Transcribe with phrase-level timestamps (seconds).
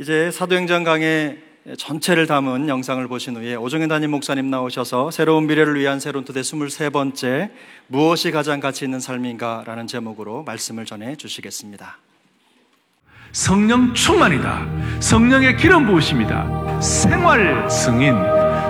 [0.00, 1.38] 이제 사도행전 강의
[1.78, 7.50] 전체를 담은 영상을 보신 후에 오정현 담임 목사님 나오셔서 새로운 미래를 위한 새로운 토대 23번째
[7.86, 11.98] 무엇이 가장 가치 있는 삶인가 라는 제목으로 말씀을 전해 주시겠습니다.
[13.30, 15.00] 성령 충만이다.
[15.00, 16.80] 성령의 기름 부으십니다.
[16.80, 18.14] 생활 승인,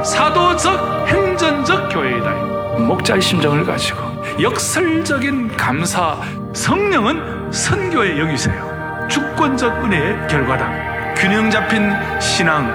[0.05, 2.79] 사도적 행전적 교회이다.
[2.81, 3.99] 목자의 심정을 가지고
[4.43, 6.21] 역설적인 감사,
[6.55, 9.09] 성령은 선교의 영이세요.
[9.11, 10.94] 주권적 은혜의 결과다.
[11.17, 12.67] 균형 잡힌 신앙,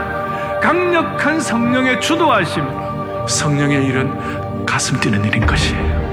[0.61, 2.63] 강력한 성령의 주도하심,
[3.27, 6.09] 성령의 일은 가슴 뛰는 일인 것이에요.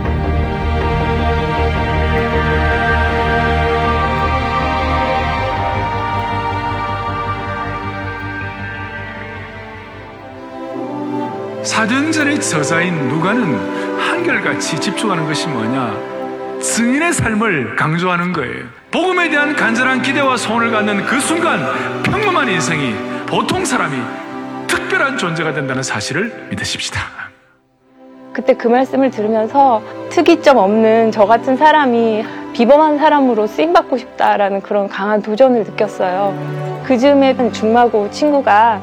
[11.64, 16.60] 사도행전의 저자인 누가는 한결같이 집중하는 것이 뭐냐?
[16.60, 18.64] 증인의 삶을 강조하는 거예요.
[18.96, 21.60] 복음에 대한 간절한 기대와 소원을 갖는 그 순간
[22.02, 22.94] 평범한 인생이
[23.26, 23.94] 보통 사람이
[24.66, 27.00] 특별한 존재가 된다는 사실을 믿으십시다.
[28.32, 32.24] 그때 그 말씀을 들으면서 특이점 없는 저 같은 사람이
[32.54, 36.82] 비범한 사람으로 쓰임받고 싶다라는 그런 강한 도전을 느꼈어요.
[36.86, 38.80] 그 즈음에 중마고 친구가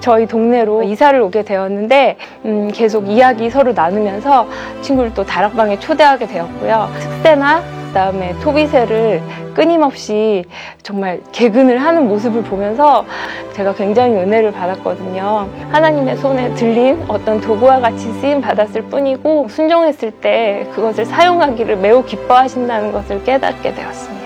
[0.00, 4.46] 저희 동네로 이사를 오게 되었는데 음, 계속 이야기 서로 나누면서
[4.82, 6.92] 친구를 또 다락방에 초대하게 되었고요.
[7.00, 9.22] 특세나 그다음에 토비세를
[9.54, 10.44] 끊임없이
[10.82, 13.06] 정말 개근을 하는 모습을 보면서
[13.52, 15.48] 제가 굉장히 은혜를 받았거든요.
[15.70, 22.90] 하나님의 손에 들린 어떤 도구와 같이 쓰임 받았을 뿐이고 순종했을 때 그것을 사용하기를 매우 기뻐하신다는
[22.90, 24.24] 것을 깨닫게 되었습니다.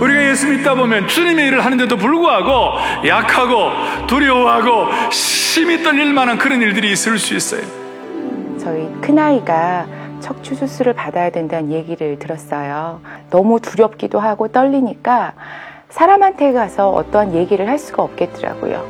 [0.00, 6.92] 우리가 예수 믿다 보면 주님의 일을 하는데도 불구하고 약하고 두려워하고 심히 떨릴 만한 그런 일들이
[6.92, 7.62] 있을 수 있어요.
[8.60, 13.02] 저희 큰아이가 척추 수술을 받아야 된다는 얘기를 들었어요.
[13.30, 15.34] 너무 두렵기도 하고 떨리니까
[15.90, 18.86] 사람한테 가서 어떠한 얘기를 할 수가 없겠더라고요.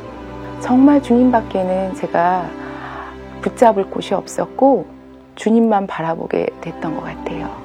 [0.61, 2.47] 정말 주님밖에는 제가
[3.41, 4.87] 붙잡을 곳이 없었고
[5.35, 7.61] 주님만 바라보게 됐던 것 같아요.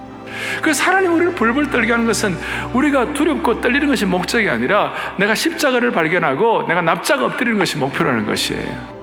[0.62, 2.34] 그래서 하나님 우리를 벌벌 떨게 하는 것은
[2.74, 8.97] 우리가 두렵고 떨리는 것이 목적이 아니라 내가 십자가를 발견하고 내가 납작 엎드리는 것이 목표라는 것이에요.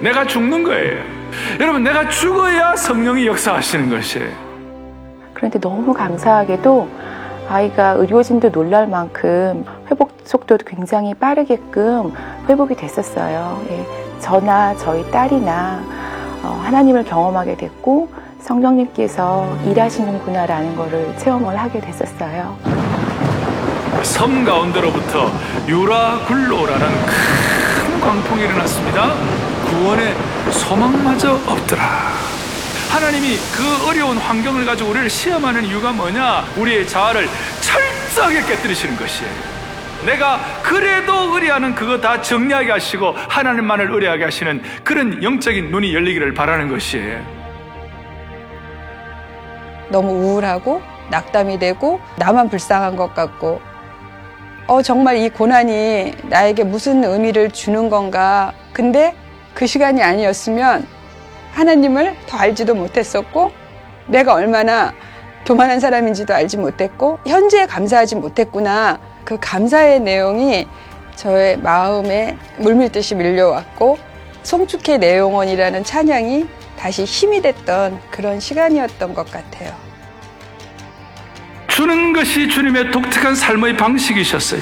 [0.00, 1.02] 내가 죽는 거예요.
[1.60, 4.28] 여러분, 내가 죽어야 성령이 역사하시는 것이에요.
[5.34, 6.88] 그런데 너무 감사하게도
[7.48, 12.12] 아이가 의료진도 놀랄 만큼 회복 속도도 굉장히 빠르게끔
[12.48, 13.62] 회복이 됐었어요.
[13.70, 13.86] 예,
[14.20, 15.80] 저나 저희 딸이나
[16.42, 18.08] 어, 하나님을 경험하게 됐고
[18.40, 22.56] 성령님께서 일하시는구나라는 것을 체험을 하게 됐었어요.
[24.02, 25.30] 섬 가운데로부터
[25.68, 26.86] 유라굴로라는
[27.76, 29.35] 큰 광풍이 일어났습니다.
[29.66, 30.14] 구원의
[30.50, 31.82] 소망마저 없더라.
[32.90, 36.44] 하나님이 그 어려운 환경을 가지고 우리를 시험하는 이유가 뭐냐?
[36.56, 37.28] 우리의 자아를
[37.60, 39.56] 철저하게 깨뜨리시는 것이에요.
[40.06, 46.68] 내가 그래도 의뢰하는 그거 다 정리하게 하시고 하나님만을 의뢰하게 하시는 그런 영적인 눈이 열리기를 바라는
[46.68, 47.20] 것이에요.
[49.88, 53.60] 너무 우울하고 낙담이 되고 나만 불쌍한 것 같고
[54.66, 59.14] 어 정말 이 고난이 나에게 무슨 의미를 주는 건가 근데
[59.56, 60.86] 그 시간이 아니었으면
[61.52, 63.50] 하나님을 더 알지도 못했었고
[64.06, 64.92] 내가 얼마나
[65.46, 70.68] 교만한 사람인지도 알지 못했고 현재에 감사하지 못했구나 그 감사의 내용이
[71.14, 73.98] 저의 마음에 물밀듯이 밀려왔고
[74.42, 76.46] 송축회 내용원이라는 찬양이
[76.78, 79.72] 다시 힘이 됐던 그런 시간이었던 것 같아요.
[81.68, 84.60] 주는 것이 주님의 독특한 삶의 방식이셨어요.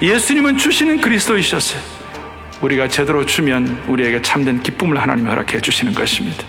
[0.00, 2.05] 예수님은 주시는 그리스도이셨어요.
[2.66, 6.42] 우리가 제대로 주면 우리에게 참된 기쁨을 하나님 허락해 주시는 것입니다.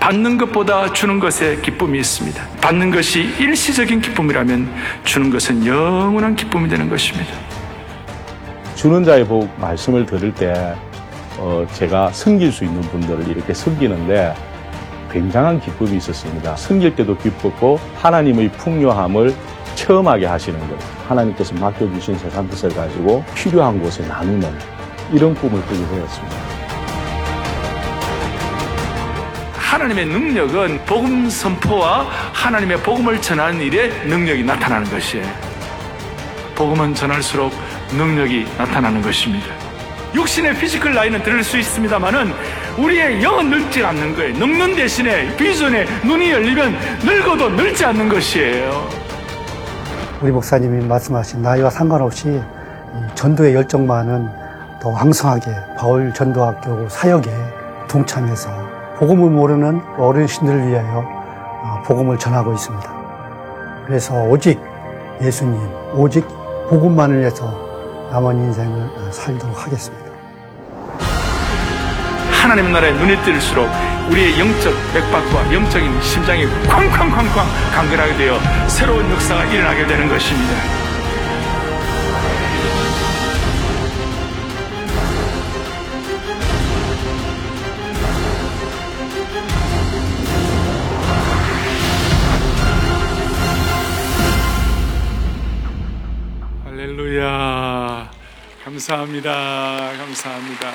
[0.00, 2.42] 받는 것보다 주는 것에 기쁨이 있습니다.
[2.62, 4.72] 받는 것이 일시적인 기쁨이라면
[5.04, 7.30] 주는 것은 영원한 기쁨이 되는 것입니다.
[8.74, 10.74] 주는 자의 복 말씀을 들을 때
[11.38, 14.34] 어, 제가 섬길 수 있는 분들을 이렇게 섬기는데
[15.12, 16.56] 굉장한 기쁨이 있었습니다.
[16.56, 19.34] 섬길 때도 기뻤고 하나님의 풍요함을
[19.74, 20.78] 체험하게 하시는 것.
[21.06, 24.71] 하나님께서 맡겨주신 세상 것을 가지고 필요한 곳에 나누는
[25.12, 26.36] 이런 꿈을 꾸게 되었습니다.
[29.54, 35.26] 하나님의 능력은 복음 선포와 하나님의 복음을 전하는 일에 능력이 나타나는 것이에요.
[36.54, 37.52] 복음은 전할수록
[37.96, 39.46] 능력이 나타나는 것입니다.
[40.14, 42.32] 육신의 physical 나이는 들을 수 있습니다만은
[42.78, 44.36] 우리의 영은 늙지 않는 거예요.
[44.36, 48.88] 늙는 대신에 비전에 눈이 열리면 늙어도 늙지 않는 것이에요.
[50.20, 52.40] 우리 목사님이 말씀하신 나이와 상관없이
[53.14, 54.41] 전도의 열정만은
[54.82, 57.30] 더 왕성하게 바울 전도학교 사역에
[57.86, 58.50] 동참해서
[58.96, 61.04] 복음을 모르는 어르신들을 위하여
[61.62, 62.92] 어, 복음을 전하고 있습니다.
[63.86, 64.60] 그래서 오직
[65.22, 65.56] 예수님,
[65.94, 66.26] 오직
[66.68, 67.46] 복음만을 위해서
[68.10, 70.04] 남은 인생을 살도록 하겠습니다.
[72.32, 73.68] 하나님 나라에 눈이 뜰수록
[74.10, 78.36] 우리의 영적 맥박과 영적인 심장이 쾅쾅쾅쾅 강건하게 되어
[78.66, 80.81] 새로운 역사가 일어나게 되는 것입니다.
[98.92, 99.96] 감사합니다.
[99.96, 100.72] 감사합니다.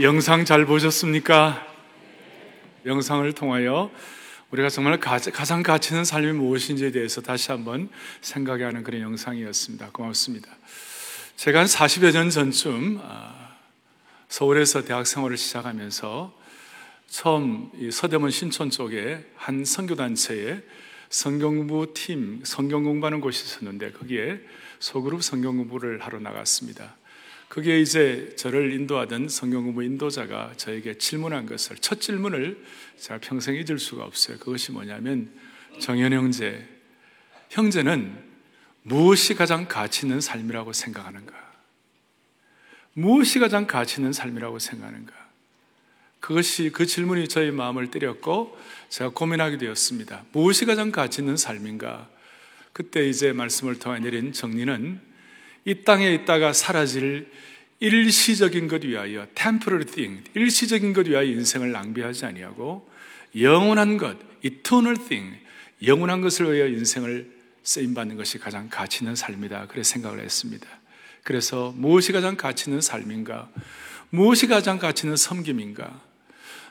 [0.00, 1.66] 영상 잘 보셨습니까?
[2.84, 3.90] 영상을 통하여
[4.52, 7.88] 우리가 정말 가장 가치 있는 삶이 무엇인지에 대해서 다시 한번
[8.20, 9.90] 생각해 하는 그런 영상이었습니다.
[9.90, 10.50] 고맙습니다.
[11.34, 13.56] 제가 한 40여 년 전쯤 아,
[14.28, 16.32] 서울에서 대학 생활을 시작하면서
[17.08, 20.62] 처음 서대문 신촌 쪽에 한 선교단체에
[21.08, 24.40] 성경부 팀, 성경 공부하는 곳이 있었는데 거기에
[24.78, 26.96] 소그룹 성경 공부를 하러 나갔습니다.
[27.48, 32.62] 그게 이제 저를 인도하던 성경 공부 인도자가 저에게 질문한 것을 첫 질문을
[32.98, 34.38] 제가 평생 잊을 수가 없어요.
[34.38, 35.30] 그것이 뭐냐면
[35.78, 36.66] 정현 형제,
[37.50, 38.24] 형제는
[38.82, 41.34] 무엇이 가장 가치 있는 삶이라고 생각하는가?
[42.92, 45.12] 무엇이 가장 가치 있는 삶이라고 생각하는가?
[46.20, 48.58] 그것이 그 질문이 저의 마음을 때렸고
[48.88, 50.24] 제가 고민하게 되었습니다.
[50.32, 52.08] 무엇이 가장 가치 있는 삶인가?
[52.76, 55.00] 그때 이제 말씀을 통해 내린 정리는
[55.64, 57.26] 이 땅에 있다가 사라질
[57.80, 62.86] 일시적인 것 위하여 temporary thing, 일시적인 것 위하여 인생을 낭비하지 아니하고
[63.40, 65.38] 영원한 것, eternal thing,
[65.86, 67.32] 영원한 것을 위하여 인생을
[67.62, 69.68] 쓰임 받는 것이 가장 가치 있는 삶이다.
[69.68, 70.68] 그래 생각을 했습니다.
[71.22, 73.48] 그래서 무엇이 가장 가치 있는 삶인가?
[74.10, 75.98] 무엇이 가장 가치 있는 섬김인가?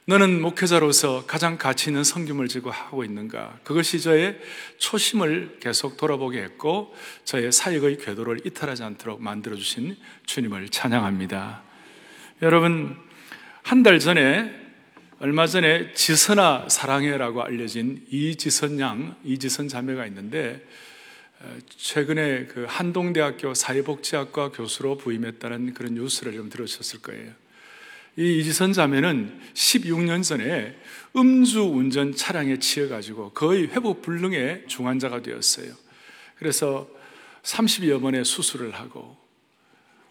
[0.08, 3.60] 너는 목회자로서 가장 가치 있는 성김을 지고 하고 있는가?
[3.64, 4.40] 그것이 저의
[4.78, 6.94] 초심을 계속 돌아보게 했고
[7.24, 9.98] 저의 사역의 궤도를 이탈하지 않도록 만들어 주신
[10.28, 11.64] 주님을 찬양합니다.
[12.44, 12.98] 여러분
[13.64, 14.54] 한 달 전에
[15.18, 20.64] 얼마 전에 지선아 사랑해라고 알려진 이지선 양, 이지선 자매가 있는데
[21.78, 27.32] 최근에 그 한동대학교 사회복지학과 교수로 부임했다는 그런 뉴스를 좀 들으셨을 거예요.
[28.18, 30.76] 이 이지선 자매는 16년 전에
[31.16, 35.74] 음주 운전 차량에 치여가지고 거의 회복 불능의 중환자가 되었어요.
[36.38, 36.88] 그래서
[37.44, 39.18] 30여 번의 수술을 하고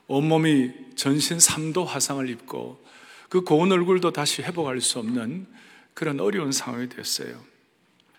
[0.06, 2.82] 온몸이 전신 3도 화상을 입고
[3.28, 5.46] 그 고운 얼굴도 다시 회복할 수 없는
[5.94, 7.42] 그런 어려운 상황이 됐어요.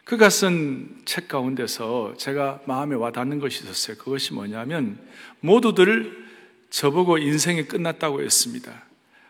[0.04, 3.98] 그가 쓴 책 가운데서 제가 마음에 와 닿는 것이 있었어요.
[3.98, 5.00] 그것이 뭐냐면
[5.40, 6.26] 모두들
[6.70, 8.84] 저보고 인생이 끝났다고 했습니다.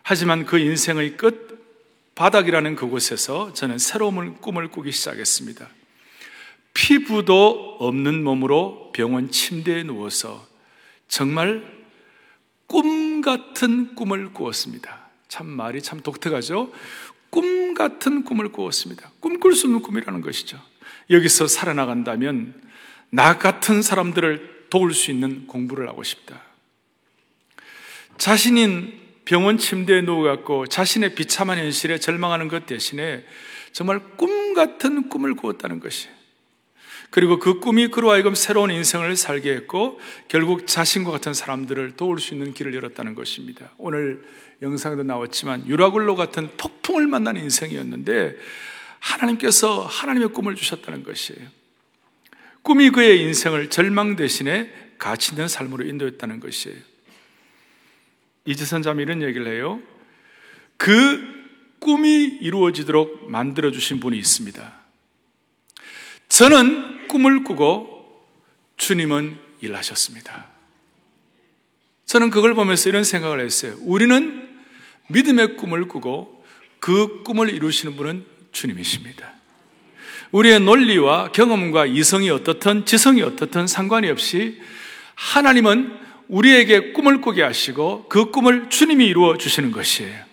[0.08, 5.68] 하지만 그 인생의 끝 바닥이라는 그곳에서 저는 새로운 꿈을 꾸기 시작했습니다.
[6.76, 10.48] 피부도 없는 몸으로 병원 침대에 누워서
[11.08, 11.66] 정말
[12.68, 15.10] 꿈 같은 꿈을 꾸었습니다.
[15.28, 16.72] 참 말이 참 독특하죠?
[17.32, 19.10] 꿈 같은 꿈을 꾸었습니다.
[19.20, 20.62] 꿈꿀 수 없는 꿈이라는 것이죠.
[21.10, 22.54] 여기서 살아나간다면
[23.10, 26.44] 나 같은 사람들을 도울 수 있는 공부를 하고 싶다.
[28.20, 33.26] 자신인 병원 침대에 누워갖고 자신의 비참한 현실에 절망하는 것 대신에
[33.72, 36.08] 정말 꿈 같은 꿈을 꾸었다는 것이.
[37.10, 42.34] 그리고 그 꿈이 그로 하여금 새로운 인생을 살게 했고 결국 자신과 같은 사람들을 도울 수
[42.34, 43.72] 있는 길을 열었다는 것입니다.
[43.78, 44.24] 오늘
[44.62, 48.36] 영상에도 나왔지만 유라굴로 같은 폭풍을 만난 인생이었는데
[49.00, 51.48] 하나님께서 하나님의 꿈을 주셨다는 것이에요.
[52.62, 56.78] 꿈이 그의 인생을 절망 대신에 가치 있는 삶으로 인도했다는 것이에요.
[58.46, 59.82] 이지선 자매 이런 얘기를 해요.
[60.78, 61.22] 그
[61.80, 64.74] 꿈이 이루어지도록 만들어 주신 분이 있습니다.
[66.30, 68.26] 저는 꿈을 꾸고
[68.78, 70.48] 주님은 일하셨습니다.
[72.06, 73.76] 저는 그걸 보면서 이런 생각을 했어요.
[73.82, 74.48] 우리는
[75.10, 76.44] 믿음의 꿈을 꾸고
[76.80, 79.34] 그 꿈을 이루시는 분은 주님이십니다.
[80.32, 84.62] 우리의 논리와 경험과 이성이 어떻든 지성이 어떻든 상관이 없이
[85.16, 90.26] 하나님은 우리에게 꿈을 꾸게 하시고 그 꿈을 주님이 이루어 주시는 것이에요.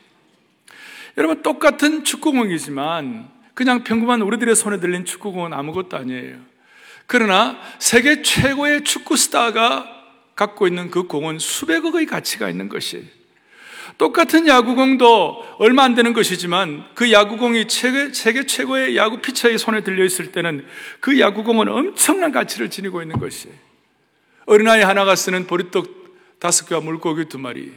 [1.18, 6.36] 여러분 똑같은 축구공이지만 그냥 평범한 우리들의 손에 들린 축구공은 아무것도 아니에요.
[7.06, 9.86] 그러나 세계 최고의 축구 스타가
[10.34, 13.04] 갖고 있는 그 공은 수백억의 가치가 있는 것이에요.
[13.98, 20.04] 똑같은 야구공도 얼마 안 되는 것이지만 그 야구공이 세계, 세계 최고의 야구 피처의 손에 들려
[20.04, 20.64] 있을 때는
[21.00, 23.54] 그 야구공은 엄청난 가치를 지니고 있는 것이에요.
[24.46, 27.72] 어린아이 하나가 쓰는 보리떡 다섯 개와 물고기 두 마리.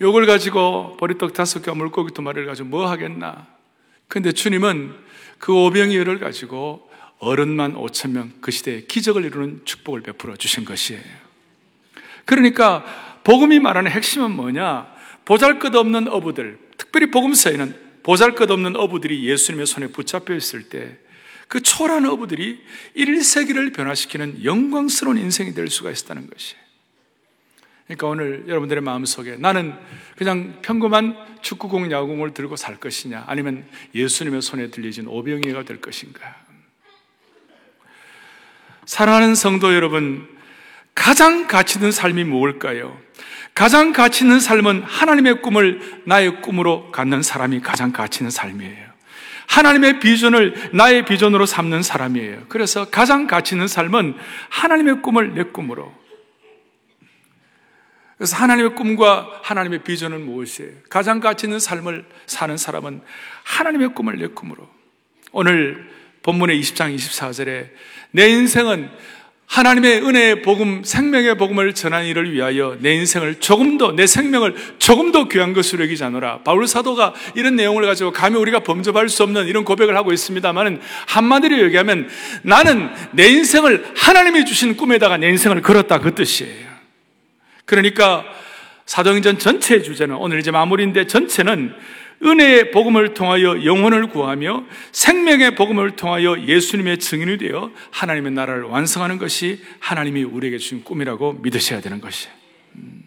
[0.00, 3.46] 요걸 가지고 보리떡 다섯 개와 물고기 두 마리를 가지고 뭐 하겠나?
[4.08, 4.94] 근데 주님은
[5.38, 11.02] 그 오병이어를 가지고 어른만 5천 명 그 시대에 기적을 이루는 축복을 베풀어 주신 것이에요.
[12.24, 12.84] 그러니까
[13.24, 14.86] 복음이 말하는 핵심은 뭐냐?
[15.24, 20.98] 보잘것없는 어부들, 특별히 복음서에는 보잘것없는 어부들이 예수님의 손에 붙잡혀 있을 때
[21.48, 22.62] 그 초라한 어부들이
[22.96, 26.68] 1세기를 변화시키는 영광스러운 인생이 될 수가 있었다는 것이에요.
[27.86, 29.74] 그러니까 오늘 여러분들의 마음속에 나는
[30.16, 36.36] 그냥 평범한 축구공, 야구공을 들고 살 것이냐 아니면 예수님의 손에 들려진 오병이가 될 것인가
[38.84, 40.28] 사랑하는 성도 여러분
[40.94, 42.98] 가장 가치 있는 삶이 무엇일까요?
[43.54, 48.87] 가장 가치 있는 삶은 하나님의 꿈을 나의 꿈으로 갖는 사람이 가장 가치 있는 삶이에요.
[49.48, 52.44] 하나님의 비전을 나의 비전으로 삼는 사람이에요.
[52.48, 54.14] 그래서 가장 가치 있는 삶은
[54.50, 55.92] 하나님의 꿈을 내 꿈으로.
[58.18, 60.72] 그래서 하나님의 꿈과 하나님의 비전은 무엇이에요?
[60.90, 63.00] 가장 가치 있는 삶을 사는 사람은
[63.44, 64.68] 하나님의 꿈을 내 꿈으로.
[65.32, 65.88] 오늘
[66.22, 67.70] 본문의 20장 24절에
[68.10, 68.90] 내 인생은
[69.48, 75.10] 하나님의 은혜의 복음, 생명의 복음을 전하는 일을 위하여 내 인생을 조금 더, 내 생명을 조금
[75.10, 76.40] 더 귀한 것으로 여기지 않노라.
[76.44, 81.62] 바울 사도가 이런 내용을 가지고 감히 우리가 범접할 수 없는 이런 고백을 하고 있습니다만은 한마디로
[81.64, 82.08] 얘기하면
[82.42, 86.68] 나는 내 인생을 하나님이 주신 꿈에다가 내 인생을 걸었다 그 뜻이에요.
[87.64, 88.24] 그러니까
[88.84, 91.74] 사도행전 전체의 주제는 오늘 이제 마무리인데 전체는
[92.22, 99.62] 은혜의 복음을 통하여 영혼을 구하며 생명의 복음을 통하여 예수님의 증인이 되어 하나님의 나라를 완성하는 것이
[99.78, 102.34] 하나님이 우리에게 주신 꿈이라고 믿으셔야 되는 것이에요.
[102.76, 103.02] 음.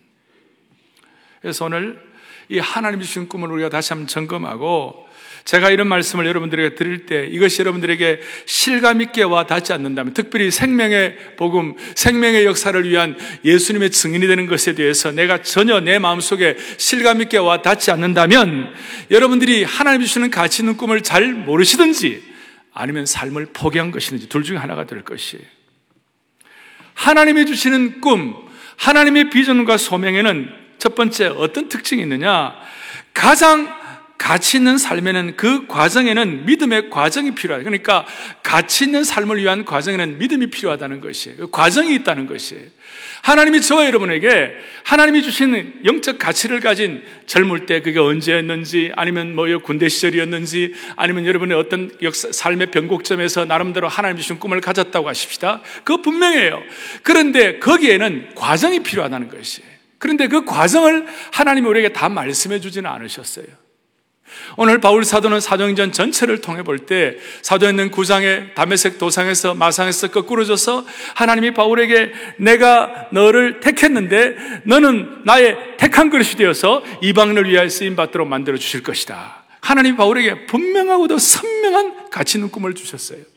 [1.42, 2.02] 그래서 오늘
[2.48, 5.08] 이 하나님이 주신 꿈을 우리가 다시 한번 점검하고
[5.52, 11.18] 제가 이런 말씀을 여러분들에게 드릴 때 이것이 여러분들에게 실감 있게 와 닿지 않는다면 특별히 생명의
[11.36, 17.38] 복음, 생명의 역사를 위한 예수님의 증인이 되는 것에 대해서 내가 전혀 내 마음속에 실감 있게
[17.38, 18.74] 와 닿지 않는다면
[19.12, 22.24] 여러분들이 하나님 주시는 가치 있는 꿈을 잘 모르시든지
[22.74, 25.44] 아니면 삶을 포기한 것이든지 둘 중에 하나가 될 것이에요.
[26.94, 28.36] 하나님이 주시는 꿈,
[28.78, 32.56] 하나님의 비전과 소명에는 첫 번째 어떤 특징이 있느냐?
[33.14, 33.81] 가장
[34.22, 37.64] 가치 있는 삶에는 그 과정에는 믿음의 과정이 필요하다.
[37.64, 38.06] 그러니까
[38.44, 41.38] 가치 있는 삶을 위한 과정에는 믿음이 필요하다는 것이에요.
[41.38, 42.62] 그 과정이 있다는 것이에요.
[43.24, 44.52] 하나님이 저와 여러분에게
[44.84, 51.58] 하나님이 주신 영적 가치를 가진 젊을 때 그게 언제였는지 아니면 뭐 군대 시절이었는지 아니면 여러분의
[51.58, 55.62] 어떤 역사, 삶의 변곡점에서 나름대로 하나님 주신 꿈을 가졌다고 하십시다.
[55.84, 56.62] 그거 분명해요.
[57.02, 59.72] 그런데 거기에는 과정이 필요하다는 것이에요.
[59.98, 63.71] 그런데 그 과정을 하나님이 우리에게 다 말씀해 주지는 않으셨어요.
[64.58, 70.86] 오늘 바울 사도는 사도행전 전체를 통해 볼 때 사도행전 9장의 담에색 도상에서 마상에서 거꾸로 져서
[71.16, 78.58] 하나님이 바울에게 내가 너를 택했는데 너는 나의 택한 그릇이 되어서 이방인을 위하여 쓰임 받도록 만들어
[78.58, 79.44] 주실 것이다.
[79.62, 83.31] 하나님 바울에게 분명하고도 선명한 가치 있는 꿈을 주셨어요.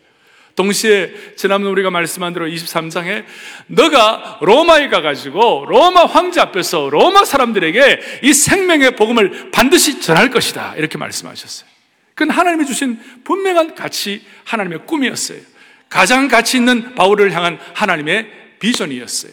[0.57, 3.25] 동시에 지난번 우리가 말씀한 대로 23장에
[3.67, 10.75] 너가 로마에 가가지고 로마 황제 앞에서 로마 사람들에게 이 생명의 복음을 반드시 전할 것이다.
[10.77, 11.69] 이렇게 말씀하셨어요.
[12.15, 15.41] 그건 하나님이 주신 분명한 가치, 하나님의 꿈이었어요.
[15.89, 18.31] 가장 가치 있는 바울을 향한 하나님의
[18.61, 19.33] 비전이었어요.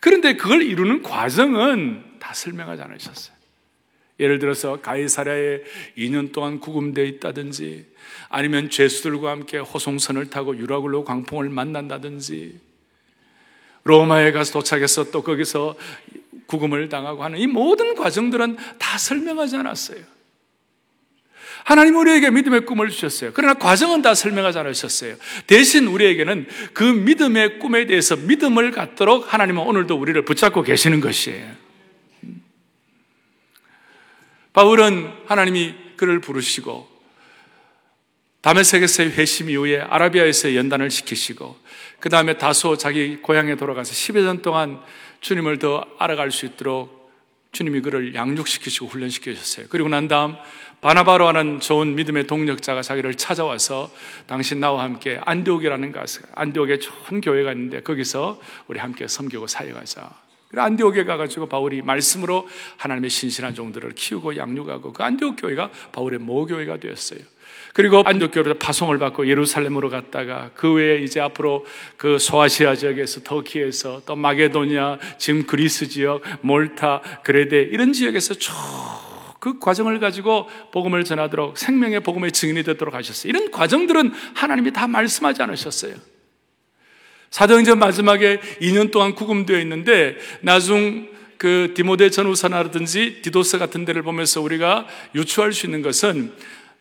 [0.00, 3.34] 그런데 그걸 이루는 과정은 다 설명하지 않으셨어요.
[4.20, 5.62] 예를 들어서 가이사랴에
[5.98, 7.86] 2년 동안 구금되어 있다든지
[8.28, 12.60] 아니면 죄수들과 함께 호송선을 타고 유라굴로 광풍을 만난다든지
[13.84, 15.74] 로마에 가서 도착해서 또 거기서
[16.46, 19.98] 구금을 당하고 하는 이 모든 과정들은 다 설명하지 않았어요.
[21.64, 23.30] 하나님 우리에게 믿음의 꿈을 주셨어요.
[23.32, 25.16] 그러나 과정은 다 설명하지 않으셨어요.
[25.46, 31.63] 대신 우리에게는 그 믿음의 꿈에 대해서 믿음을 갖도록 하나님은 오늘도 우리를 붙잡고 계시는 것이에요.
[34.54, 36.88] 바울은 하나님이 그를 부르시고
[38.40, 41.56] 다메섹에서의 회심 이후에 아라비아에서 연단을 시키시고
[41.98, 44.80] 그 다음에 다소 자기 고향에 돌아가서 10여 년 동안
[45.20, 47.10] 주님을 더 알아갈 수 있도록
[47.52, 49.66] 주님이 그를 양육시키시고 훈련시키셨어요.
[49.70, 50.36] 그리고 난 다음
[50.80, 53.90] 바나바로 하는 좋은 믿음의 동력자가 자기를 찾아와서
[54.26, 60.23] 당신 나와 함께 안디옥이라는 가서 안디옥에 좋은 교회가 있는데 거기서 우리 함께 섬기고 사역하자.
[60.54, 67.20] 안디옥에 가가지고 바울이 말씀으로 하나님의 신실한 종들을 키우고 양육하고 그 안디옥 교회가 바울의 모교회가 되었어요.
[67.72, 74.02] 그리고 안디옥 교회로 파송을 받고 예루살렘으로 갔다가 그 외에 이제 앞으로 그 소아시아 지역에서 터키에서
[74.06, 82.00] 또 마게도니아, 지금 그리스 지역, 몰타, 그레데 이런 지역에서 쭉그 과정을 가지고 복음을 전하도록 생명의
[82.00, 83.28] 복음의 증인이 되도록 하셨어요.
[83.28, 86.13] 이런 과정들은 하나님이 다 말씀하지 않으셨어요.
[87.34, 94.86] 사도행전 마지막에 2년 동안 구금되어 있는데 나중 그 디모데 전후서라든지 디도서 같은 데를 보면서 우리가
[95.16, 96.32] 유추할 수 있는 것은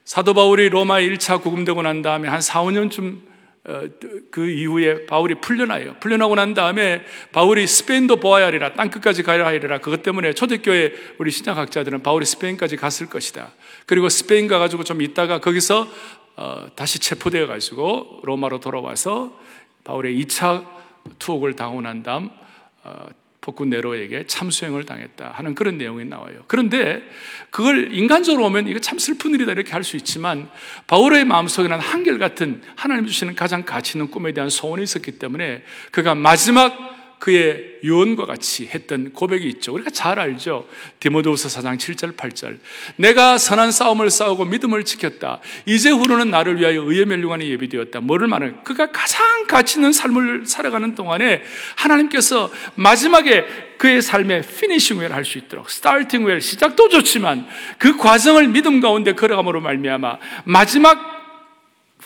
[0.05, 3.22] 사도 바울이 로마 1차 구금되고 난 다음에 한 4, 5년쯤
[3.65, 3.81] 어,
[4.29, 5.95] 그 이후에 바울이 풀려나요.
[6.00, 9.79] 풀려나고 난 다음에 바울이 스페인도 보아야 하리라, 땅끝까지 가야 하리라.
[9.79, 13.53] 그것 때문에 초대교회 우리 신학학자들은 바울이 스페인까지 갔을 것이다.
[13.88, 15.88] 그리고 스페인 가가지고 좀 있다가 거기서
[16.36, 19.41] 어, 다시 체포되어 가지고 로마로 돌아와서
[19.83, 20.65] 바울의 2차
[21.19, 22.29] 투옥을 당하고 난 다음
[22.83, 23.07] 어,
[23.43, 26.43] 폭군 네로에게 참수행을 당했다 하는 그런 내용이 나와요.
[26.47, 27.01] 그런데
[27.49, 30.49] 그걸 인간적으로 보면 이거 참 슬픈 일이다 이렇게 할 수 있지만
[30.87, 37.02] 바울의 마음속에는 한결같은 하나님 주시는 가장 가치 있는 꿈에 대한 소원이 있었기 때문에 그가 마지막
[37.23, 39.73] 그의 유언과 같이 했던 고백이 있죠.
[39.73, 40.67] 우리가 잘 알죠.
[40.99, 42.57] 디모데후서 4장 7절 8절.
[42.97, 45.39] 내가 선한 싸움을 싸우고 믿음을 지켰다.
[45.65, 48.01] 이제 후로는 나를 위하여 의의 멸류관이 예비되었다.
[48.01, 48.61] 뭐를 말하는?
[48.65, 51.43] 그가 가장 가치 있는 삶을 살아가는 동안에
[51.77, 53.45] 하나님께서 마지막에
[53.77, 59.13] 그의 삶의 finishing well 할 수 있도록 starting well 시작도 좋지만 그 과정을 믿음 가운데
[59.13, 61.22] 걸어감으로 말미암아 마지막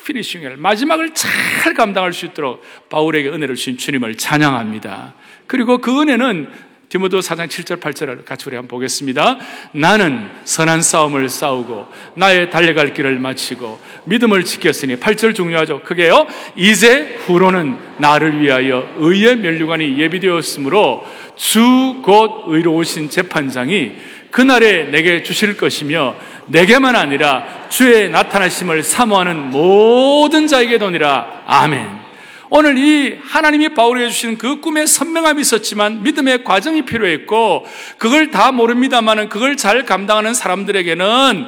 [0.07, 5.13] finishing을 마지막을 잘 감당할 수 있도록 바울에게 은혜를 주신 주님을 찬양합니다.
[5.47, 6.47] 그리고 그 은혜는
[6.89, 9.37] 디모도 4장 7절 8절을 같이 우리 한번 보겠습니다.
[9.73, 11.85] 나는 선한 싸움을 싸우고
[12.15, 15.81] 나의 달려갈 길을 마치고 믿음을 지켰으니 8절 중요하죠.
[15.81, 16.27] 그게요.
[16.55, 23.91] 이제 후로는 나를 위하여 의의 멸류관이 예비되었으므로 주 곧 의로우신 재판장이
[24.31, 26.15] 그날에 내게 주실 것이며
[26.47, 31.43] 내게만 아니라 주의 나타나심을 사모하는 모든 자에게 도니라.
[31.45, 32.07] 아멘.
[32.49, 37.65] 오늘 이 하나님이 바울에게 주신 그 꿈에 선명함이 있었지만 믿음의 과정이 필요했고
[37.97, 41.47] 그걸 다 모릅니다만은 그걸 잘 감당하는 사람들에게는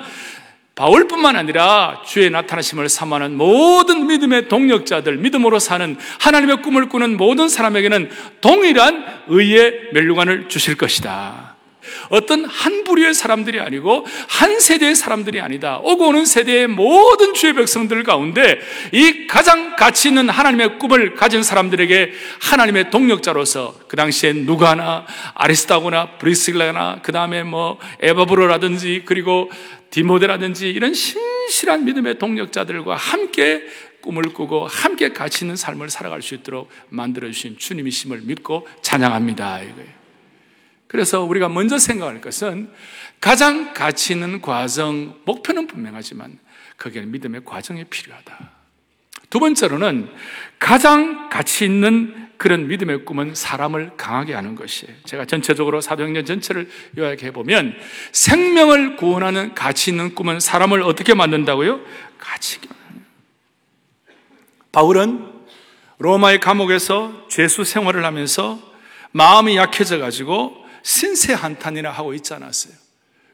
[0.76, 8.10] 바울뿐만 아니라 주의 나타나심을 사모하는 모든 믿음의 동력자들, 믿음으로 사는 하나님의 꿈을 꾸는 모든 사람에게는
[8.40, 11.49] 동일한 의의 멸류관을 주실 것이다.
[12.10, 15.80] 어떤 한 부류의 사람들이 아니고 한 세대의 사람들이 아니다.
[15.80, 18.60] 오고 오는 세대의 모든 주의 백성들 가운데
[18.92, 27.00] 이 가장 가치 있는 하나님의 꿈을 가진 사람들에게 하나님의 동력자로서 그 당시에 누가나 아리스타고나 브리스길라나
[27.02, 29.50] 그 다음에 뭐 에바브로라든지 그리고
[29.90, 33.64] 디모데라든지 이런 신실한 믿음의 동력자들과 함께
[34.02, 39.62] 꿈을 꾸고 함께 가치 있는 삶을 살아갈 수 있도록 만들어 주신 주님이심을 믿고 찬양합니다.
[39.62, 39.99] 이거예요.
[40.90, 42.70] 그래서 우리가 먼저 생각할 것은
[43.22, 46.40] 가장 가치 있는 과정, 목표는 분명하지만
[46.80, 48.52] 거기에는 믿음의 과정이 필요하다.
[49.30, 50.10] 두 번째로는
[50.58, 54.96] 가장 가치 있는 그런 믿음의 꿈은 사람을 강하게 하는 것이에요.
[55.06, 57.76] 제가 전체적으로 사도행전 전체를 요약해 보면
[58.12, 61.82] 생명을 구원하는 가치 있는 꿈은 사람을 어떻게 만든다고요?
[62.18, 62.60] 가치.
[64.72, 65.28] 바울은
[66.00, 68.60] 로마의 감옥에서 죄수 생활을 하면서
[69.12, 72.74] 마음이 약해져 가지고 신세 한탄이나 하고 있지 않았어요.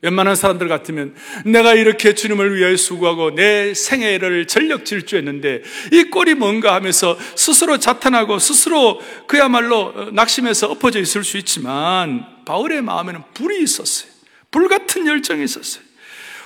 [0.01, 6.75] 웬만한 사람들 같으면 내가 이렇게 주님을 위하여 수고하고 내 생애를 전력 질주했는데 이 꼴이 뭔가
[6.75, 14.11] 하면서 스스로 자탄하고 스스로 그야말로 낙심해서 엎어져 있을 수 있지만 바울의 마음에는 불이 있었어요.
[14.51, 15.83] 불 같은 열정이 있었어요.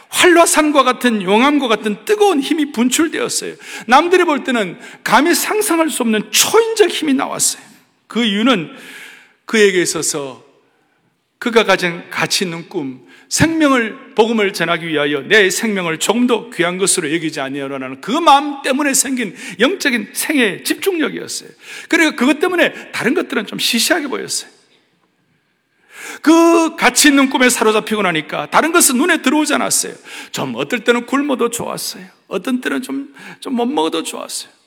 [0.10, 3.56] 활화산과 같은 용암과 같은 뜨거운 힘이 분출되었어요.
[3.88, 7.62] 남들이 볼 때는 감히 상상할 수 없는 초인적 힘이 나왔어요.
[8.08, 8.72] 그 이유는
[9.46, 10.49] 그에게 있어서
[11.39, 17.13] 그가 가진 가치 있는 꿈, 생명을 복음을 전하기 위하여 내 생명을 조금 더 귀한 것으로
[17.13, 21.49] 여기지 아니하라는 그 마음 때문에 생긴 영적인 생애 집중력이었어요.
[21.88, 24.52] 그리고 그것 때문에 다른 것들은 좀 시시하게 보였어요.
[26.21, 29.93] 그 가치 있는 꿈에 사로잡히고 나니까 다른 것은 눈에 들어오지 않았어요.
[30.32, 32.04] 좀 어떨 때는 굶어도 좋았어요.
[32.28, 34.59] 어떤 때는 좀 좀 못 먹어도 좋았어요.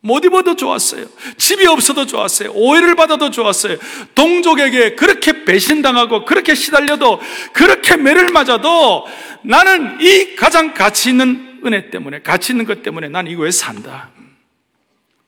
[0.00, 1.06] 못 입어도 좋았어요.
[1.36, 2.52] 집이 없어도 좋았어요.
[2.52, 3.78] 오해를 받아도 좋았어요.
[4.14, 7.20] 동족에게 그렇게 배신당하고 그렇게 시달려도
[7.52, 9.06] 그렇게 매를 맞아도
[9.42, 14.10] 나는 이 가장 가치 있는 은혜 때문에 가치 있는 것 때문에 난 이거에 산다.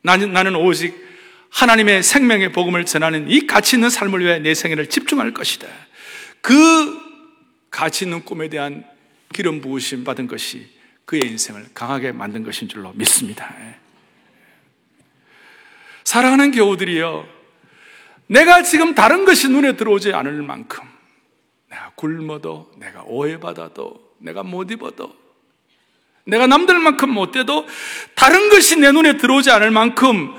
[0.03, 0.95] 나는, 나는 오직
[1.49, 5.67] 하나님의 생명의 복음을 전하는 이 가치 있는 삶을 위해 내 생애를 집중할 것이다.
[6.39, 6.97] 그
[7.69, 8.85] 가치 있는 꿈에 대한
[9.33, 10.65] 기름 부으심 받은 것이
[11.05, 13.53] 그의 인생을 강하게 만든 것인 줄로 믿습니다.
[16.03, 17.25] 사랑하는 교우들이요.
[18.27, 20.83] 내가 지금 다른 것이 눈에 들어오지 않을 만큼
[21.69, 25.13] 내가 굶어도 내가 오해받아도 내가 못 입어도
[26.25, 27.67] 내가 남들만큼 못돼도
[28.15, 30.33] 다른 것이 내 눈에 들어오지 않을 만큼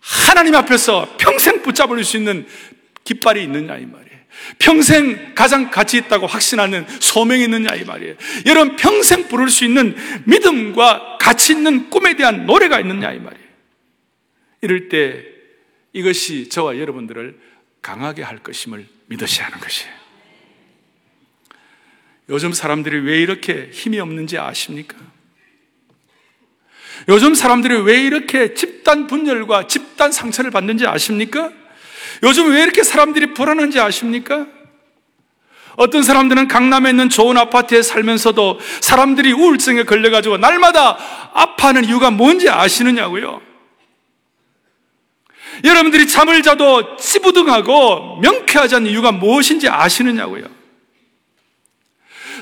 [0.00, 2.46] 하나님 앞에서 평생 붙잡을 수 있는
[3.04, 4.02] 깃발이 있느냐 이 말이에요.
[4.58, 8.14] 평생 가장 가치 있다고 확신하는 소명이 있느냐 이 말이에요.
[8.46, 13.41] 여러분 평생 부를 수 있는 믿음과 가치 있는 꿈에 대한 노래가 있느냐 이 말이에요.
[14.62, 15.24] 이럴 때
[15.92, 17.38] 이것이 저와 여러분들을
[17.82, 19.92] 강하게 할 것임을 믿으셔야 하는 것이에요.
[22.28, 24.96] 요즘 사람들이 왜 이렇게 힘이 없는지 아십니까?
[27.08, 31.50] 요즘 사람들이 왜 이렇게 집단 분열과 집단 상처를 받는지 아십니까?
[32.22, 34.46] 요즘 왜 이렇게 사람들이 불안한지 아십니까?
[35.74, 40.96] 어떤 사람들은 강남에 있는 좋은 아파트에 살면서도 사람들이 우울증에 걸려가지고 날마다
[41.32, 43.51] 아파하는 이유가 뭔지 아시느냐고요?
[45.64, 50.44] 여러분들이 잠을 자도 찌부둥하고 명쾌하지 않는 이유가 무엇인지 아시느냐고요?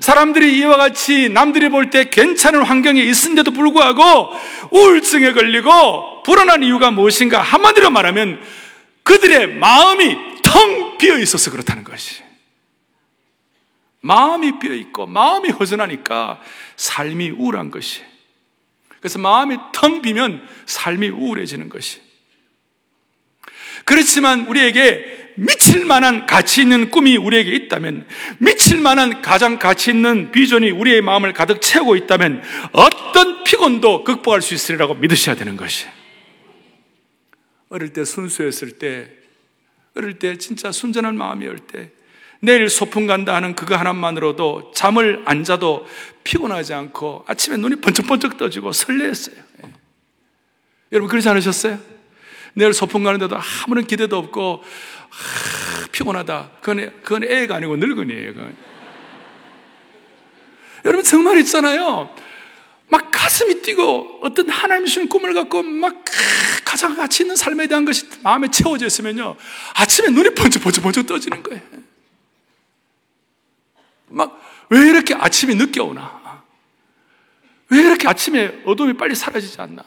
[0.00, 4.30] 사람들이 이와 같이 남들이 볼 때 괜찮은 환경에 있은데도 불구하고
[4.70, 7.42] 우울증에 걸리고 불안한 이유가 무엇인가?
[7.42, 8.40] 한마디로 말하면
[9.02, 12.22] 그들의 마음이 텅 비어 있어서 그렇다는 것이.
[14.00, 16.40] 마음이 비어 있고 마음이 허전하니까
[16.76, 18.02] 삶이 우울한 것이.
[19.00, 22.00] 그래서 마음이 텅 비면 삶이 우울해지는 것이.
[23.90, 28.06] 그렇지만 우리에게 미칠 만한 가치 있는 꿈이 우리에게 있다면,
[28.38, 34.54] 미칠 만한 가장 가치 있는 비전이 우리의 마음을 가득 채우고 있다면, 어떤 피곤도 극복할 수
[34.54, 35.88] 있으리라고 믿으셔야 되는 것이.
[37.68, 39.10] 어릴 때 순수했을 때,
[39.96, 41.90] 어릴 때 진짜 순전한 마음이올 때,
[42.38, 45.84] 내일 소풍 간다 하는 그거 하나만으로도 잠을 안 자도
[46.22, 49.36] 피곤하지 않고 아침에 눈이 번쩍번쩍 떠지고 설레었어요.
[49.64, 49.70] 예.
[50.92, 51.99] 여러분 그러지 않으셨어요?
[52.54, 56.50] 내일 소풍 가는데도 아무런 기대도 없고 아, 피곤하다.
[56.60, 58.34] 그건, 그건 애가 아니고 늙은이에요.
[58.34, 58.56] 그건.
[60.84, 62.14] 여러분 정말 있잖아요.
[62.88, 66.04] 막 가슴이 뛰고 어떤 하나님 주신 꿈을 갖고 막
[66.64, 69.36] 가장 가치 있는 삶에 대한 것이 마음에 채워져 있으면요.
[69.74, 71.62] 아침에 눈이 번쩍번쩍번쩍 떠지는 거예요.
[74.08, 76.44] 막 왜 이렇게 아침이 늦게 오나?
[77.68, 79.84] 왜 이렇게 아침에 어둠이 빨리 사라지지 않나?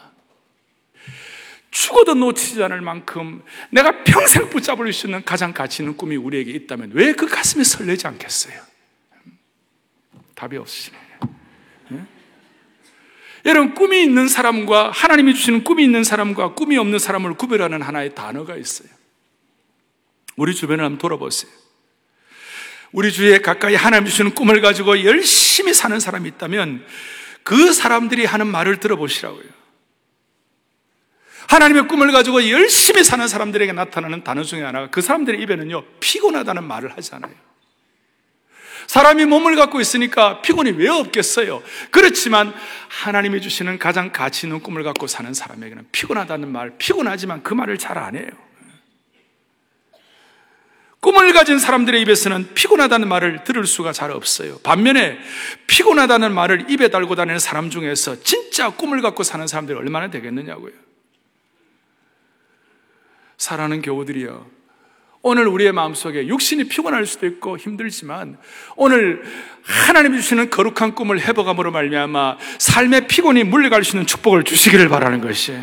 [1.74, 6.92] 죽어도 놓치지 않을 만큼 내가 평생 붙잡을 수 있는 가장 가치 있는 꿈이 우리에게 있다면
[6.94, 8.62] 왜 그 가슴이 설레지 않겠어요?
[10.36, 10.98] 답이 없으시네.
[11.90, 12.06] 네?
[13.46, 18.56] 여러분, 꿈이 있는 사람과 하나님이 주시는 꿈이 있는 사람과 꿈이 없는 사람을 구별하는 하나의 단어가
[18.56, 18.90] 있어요.
[20.36, 21.52] 우리 주변을 한번 돌아보세요.
[22.92, 26.86] 우리 주위에 가까이 하나님 주시는 꿈을 가지고 열심히 사는 사람이 있다면
[27.44, 29.63] 그 사람들이 하는 말을 들어보시라고요.
[31.48, 36.98] 하나님의 꿈을 가지고 열심히 사는 사람들에게 나타나는 단어 중에 하나가 그 사람들의 입에는요, 피곤하다는 말을
[36.98, 37.34] 하잖아요.
[38.88, 41.64] 사람이 몸을 갖고 있으니까 피곤이 왜 없겠어요?
[41.90, 42.54] 그렇지만
[42.90, 47.98] 하나님이 주시는 가장 가치 있는 꿈을 갖고 사는 사람에게는 피곤하다는 말, 피곤하지만 그 말을 잘
[47.98, 48.28] 안 해요.
[51.00, 54.60] 꿈을 가진 사람들의 입에서는 피곤하다는 말을 들을 수가 잘 없어요.
[54.60, 55.20] 반면에
[55.68, 60.83] 피곤하다는 말을 입에 달고 다니는 사람 중에서 진짜 꿈을 갖고 사는 사람들이 얼마나 되겠느냐고요.
[63.38, 64.54] 사랑하는 교우들이여.
[65.26, 68.38] 오늘 우리의 마음속에 육신이 피곤할 수도 있고 힘들지만
[68.76, 69.24] 오늘
[69.64, 75.54] 하나님이 주시는 거룩한 꿈을 해보감으로 말미암아 삶의 피곤이 물려갈 수 있는 축복을 주시기를 바라는 것이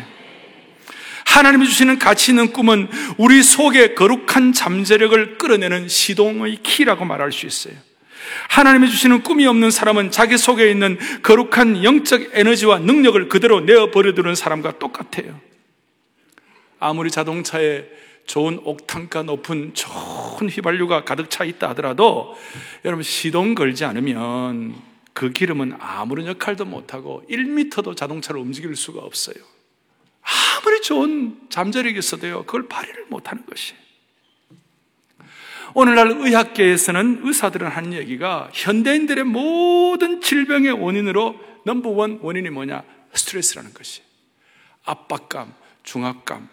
[1.25, 7.75] 하나님이 주시는 가치 있는 꿈은 우리 속에 거룩한 잠재력을 끌어내는 시동의 키라고 말할 수 있어요.
[8.49, 14.79] 하나님이 주시는 꿈이 없는 사람은 자기 속에 있는 거룩한 영적 에너지와 능력을 그대로 내어버려두는 사람과
[14.79, 15.39] 똑같아요.
[16.81, 17.85] 아무리 자동차에
[18.25, 22.35] 좋은 옥탄가 높은 좋은 휘발유가 가득 차 있다 하더라도
[22.83, 24.75] 여러분 시동 걸지 않으면
[25.13, 29.35] 그 기름은 아무런 역할도 못하고 1미터도 자동차를 움직일 수가 없어요.
[30.21, 33.75] 아무리 좋은 잠재력이 있어도요, 그걸 발휘를 못하는 것이.
[35.73, 42.83] 오늘날 의학계에서는 의사들은 하는 얘기가 현대인들의 모든 질병의 원인으로 넘버원 원인이 뭐냐?
[43.13, 44.01] 스트레스라는 것이.
[44.83, 46.49] 압박감, 중압감,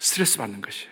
[0.00, 0.90] 스트레스 받는 것이에요.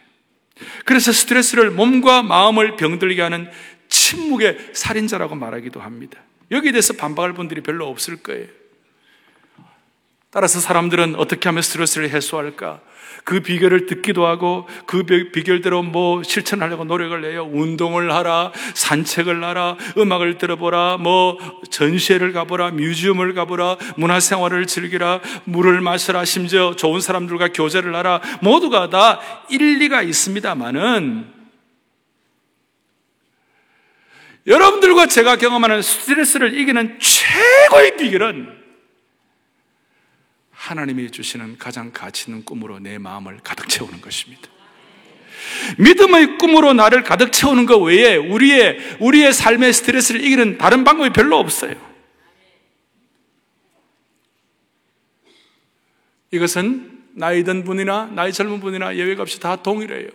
[0.84, 3.50] 그래서 스트레스를 몸과 마음을 병들게 하는
[3.88, 6.20] 침묵의 살인자라고 말하기도 합니다.
[6.50, 8.46] 여기에 대해서 반박할 분들이 별로 없을 거예요.
[10.30, 12.82] 따라서 사람들은 어떻게 하면 스트레스를 해소할까?
[13.28, 17.46] 그 비결을 듣기도 하고 그 비결대로 뭐 실천하려고 노력을 해요.
[17.52, 21.36] 운동을 하라, 산책을 하라, 음악을 들어보라, 뭐
[21.68, 28.22] 전시회를 가보라, museum을 가보라, 문화생활을 즐기라, 물을 마셔라, 심지어 좋은 사람들과 교제를 하라.
[28.40, 31.26] 모두가 다 일리가 있습니다만은
[34.46, 38.67] 여러분들과 제가 경험하는 스트레스를 이기는 최고의 비결은
[40.58, 44.48] 하나님이 주시는 가장 가치 있는 꿈으로 내 마음을 가득 채우는 것입니다.
[45.78, 51.38] 믿음의 꿈으로 나를 가득 채우는 것 외에 우리의, 우리의 삶의 스트레스를 이기는 다른 방법이 별로
[51.38, 51.74] 없어요.
[56.32, 60.08] 이것은 나이 든 분이나 나이 젊은 분이나 예외가 없이 다 동일해요.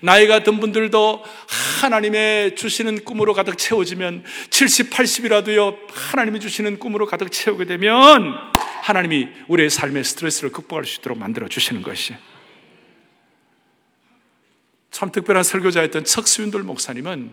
[0.00, 1.22] 나이가 든 분들도
[1.82, 8.52] 하나님의 주시는 꿈으로 가득 채워지면 70, 80이라도요, 하나님이 주시는 꿈으로 가득 채우게 되면
[8.82, 12.16] 하나님이 우리의 삶의 스트레스를 극복할 수 있도록 만들어 주시는 것이.
[14.90, 17.30] 참 특별한 설교자였던 척수윤돌 목사님은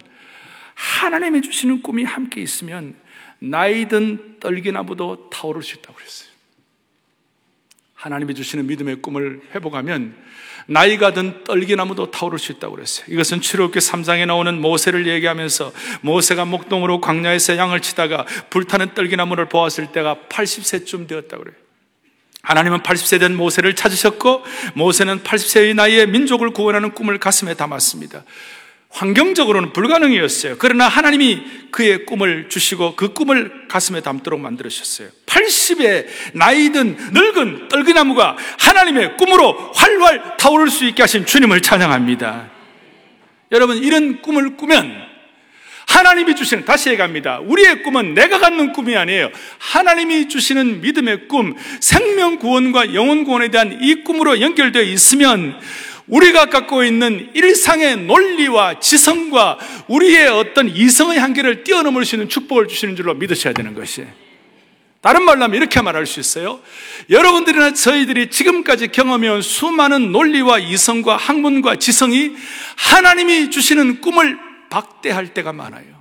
[0.76, 2.96] 하나님이 주시는 꿈이 함께 있으면
[3.40, 6.30] 나이든 떨기나무도 타오를 수 있다고 그랬어요.
[7.96, 10.16] 하나님이 주시는 믿음의 꿈을 회복하면
[10.68, 13.06] 나이가 든 떨기나무도 타오를 수 있다고 그랬어요.
[13.10, 20.18] 이것은 출애굽기 3장에 나오는 모세를 얘기하면서 모세가 목동으로 광야에서 양을 치다가 불타는 떨기나무를 보았을 때가
[20.30, 21.56] 80세쯤 되었다고 그래요.
[22.42, 24.44] 하나님은 80세 된 모세를 찾으셨고
[24.74, 28.24] 모세는 80세의 나이에 민족을 구원하는 꿈을 가슴에 담았습니다.
[28.90, 30.56] 환경적으로는 불가능이었어요.
[30.58, 35.10] 그러나 하나님이 그의 꿈을 주시고 그 꿈을 가슴에 담도록 만들으셨어요.
[35.26, 42.50] 80에 나이든 늙은 떨기나무가 하나님의 꿈으로 활활 타오를 수 있게 하신 주님을 찬양합니다.
[43.52, 45.10] 여러분, 이런 꿈을 꾸면
[45.88, 47.40] 하나님이 주시는, 다시 얘기합니다.
[47.40, 49.32] 우리의 꿈은 내가 갖는 꿈이 아니에요.
[49.58, 55.60] 하나님이 주시는 믿음의 꿈, 생명 구원과 영혼 구원에 대한 이 꿈으로 연결되어 있으면
[56.10, 62.96] 우리가 갖고 있는 일상의 논리와 지성과 우리의 어떤 이성의 한계를 뛰어넘을 수 있는 축복을 주시는
[62.96, 64.06] 줄로 믿으셔야 되는 것이.
[65.02, 66.60] 다른 말로 하면 이렇게 말할 수 있어요.
[67.10, 72.34] 여러분들이나 저희들이 지금까지 경험해온 수많은 논리와 이성과 학문과 지성이
[72.76, 74.38] 하나님이 주시는 꿈을
[74.70, 75.99] 박대할 때가 많아요.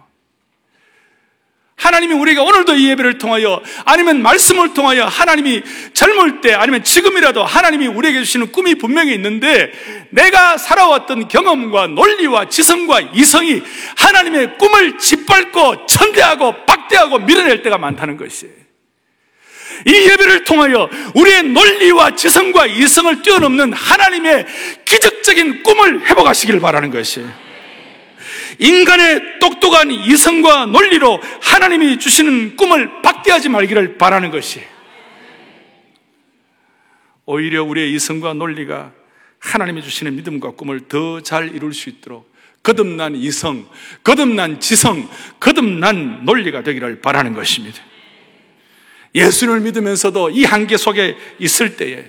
[1.78, 5.62] 하나님이 우리가 오늘도 이 예배를 통하여 아니면 말씀을 통하여 하나님이
[5.94, 9.72] 젊을 때 아니면 지금이라도 하나님이 우리에게 주시는 꿈이 분명히 있는데
[10.10, 13.62] 내가 살아왔던 경험과 논리와 지성과 이성이
[13.96, 18.52] 하나님의 꿈을 짓밟고 천대하고 박대하고 밀어낼 때가 많다는 것이에요.
[19.86, 24.46] 이 예배를 통하여 우리의 논리와 지성과 이성을 뛰어넘는 하나님의
[24.84, 27.47] 기적적인 꿈을 회복하시길 바라는 것이에요.
[28.58, 34.62] 인간의 똑똑한 이성과 논리로 하나님이 주시는 꿈을 박대하지 말기를 바라는 것이
[37.24, 38.92] 오히려 우리의 이성과 논리가
[39.38, 43.68] 하나님이 주시는 믿음과 꿈을 더 잘 이룰 수 있도록 거듭난 이성,
[44.02, 47.80] 거듭난 지성, 거듭난 논리가 되기를 바라는 것입니다.
[49.14, 52.04] 예수를 믿으면서도 이 한계 속에 있을 때에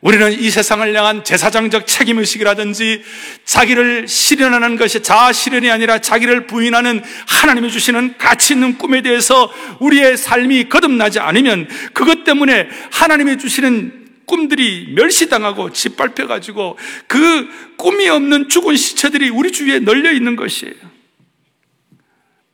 [0.00, 3.02] 우리는 이 세상을 향한 제사장적 책임의식이라든지
[3.44, 10.16] 자기를 실현하는 것이 자아 실현이 아니라 자기를 부인하는 하나님이 주시는 가치 있는 꿈에 대해서 우리의
[10.16, 19.30] 삶이 거듭나지 않으면 그것 때문에 하나님이 주시는 꿈들이 멸시당하고 짓밟혀가지고 그 꿈이 없는 죽은 시체들이
[19.30, 20.74] 우리 주위에 널려 있는 것이에요.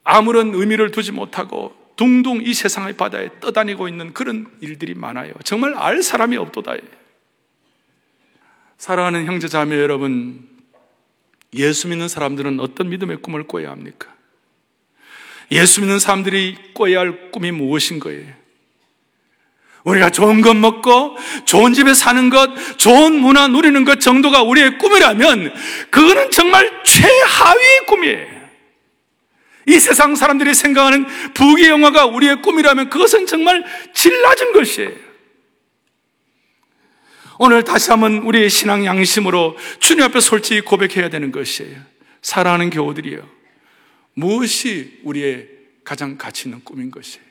[0.04, 5.32] 아무런 의미를 두지 못하고 둥둥 이 세상의 바다에 떠다니고 있는 그런 일들이 많아요.
[5.44, 7.03] 정말 알 사람이 없도다예요.
[8.84, 10.46] 사랑하는 형제 자매 여러분,
[11.54, 14.12] 예수 믿는 사람들은 어떤 믿음의 꿈을 꿔야 합니까?
[15.52, 18.30] 예수 믿는 사람들이 꿔야 할 꿈이 무엇인 거예요?
[19.84, 21.16] 우리가 좋은 것 먹고
[21.46, 25.54] 좋은 집에 사는 것, 좋은 문화 누리는 것 정도가 우리의 꿈이라면
[25.88, 28.50] 그거는 정말 최하위의 꿈이에요.
[29.66, 35.13] 이 세상 사람들이 생각하는 부귀 영화가 우리의 꿈이라면 그것은 정말 질 낮은 것이에요.
[37.38, 41.76] 오늘 다시 한번 우리의 신앙 양심으로 주님 앞에 솔직히 고백해야 되는 것이에요.
[42.22, 43.28] 사랑하는 교우들이요.
[44.14, 45.48] 무엇이 우리의
[45.84, 47.24] 가장 가치 있는 꿈인 것이에요.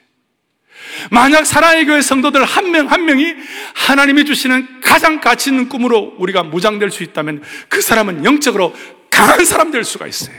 [1.12, 3.36] 만약 사랑의 교회 성도들 한 명 한 명이
[3.76, 8.76] 하나님이 주시는 가장 가치 있는 꿈으로 우리가 무장될 수 있다면 그 사람은 영적으로
[9.10, 10.36] 강한 사람 될 수가 있어요.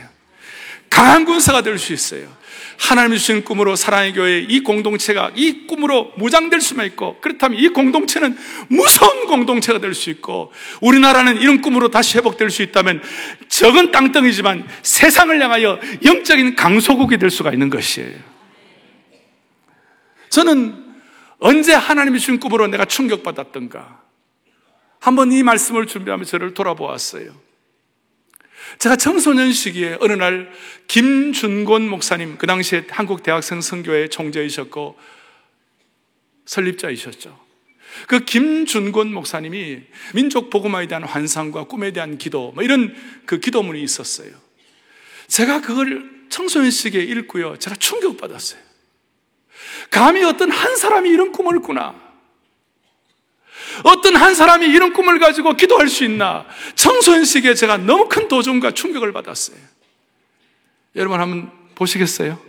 [0.89, 2.27] 강한 군사가 될 수 있어요.
[2.77, 8.37] 하나님이 주신 꿈으로 사랑의 교회 이 공동체가 이 꿈으로 무장될 수만 있고 그렇다면 이 공동체는
[8.67, 13.01] 무서운 공동체가 될 수 있고 우리나라는 이런 꿈으로 다시 회복될 수 있다면
[13.47, 18.13] 적은 땅덩이지만 세상을 향하여 영적인 강소국이 될 수가 있는 것이에요.
[20.29, 20.83] 저는
[21.39, 24.01] 언제 하나님이 주신 꿈으로 내가 충격받았던가
[24.99, 27.44] 한번 이 말씀을 준비하며 저를 돌아보았어요.
[28.79, 30.51] 제가 청소년 시기에 어느 날
[30.87, 34.97] 김준곤 목사님, 그 당시에 한국 대학생 선교회 총재이셨고
[36.45, 37.45] 설립자이셨죠.
[38.07, 39.81] 그 김준곤 목사님이
[40.13, 44.31] 민족 복음화에 대한 환상과 꿈에 대한 기도, 뭐 이런 그 기도문이 있었어요.
[45.27, 47.57] 제가 그걸 청소년 시기에 읽고요.
[47.57, 48.59] 제가 충격받았어요.
[49.89, 52.04] 감히 어떤 한 사람이 이런 꿈을 꾸나.
[53.83, 56.45] 어떤 한 사람이 이런 꿈을 가지고 기도할 수 있나?
[56.75, 59.57] 청소년 시기에 제가 너무 큰 도전과 충격을 받았어요.
[60.95, 62.39] 여러분 한번 보시겠어요?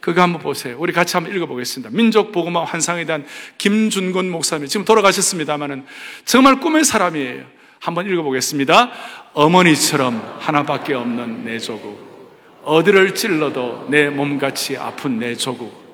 [0.00, 0.76] 그거 한번 보세요.
[0.78, 1.90] 우리 같이 한번 읽어보겠습니다.
[1.92, 3.26] 민족 복음화 환상에 대한
[3.58, 5.84] 김준곤 목사님 지금 돌아가셨습니다만은
[6.24, 7.44] 정말 꿈의 사람이에요.
[7.80, 8.90] 한번 읽어보겠습니다.
[9.32, 12.06] 어머니처럼 하나밖에 없는 내 조국.
[12.64, 15.86] 어디를 찔러도 내 몸같이 아픈 내 조국.